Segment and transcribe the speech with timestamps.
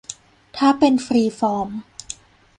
[0.57, 1.69] ถ้าเป็นฟรีฟอร์ม